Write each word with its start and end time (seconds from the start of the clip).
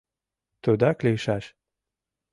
Тудак 0.63 0.97
лийшаш! 1.05 1.45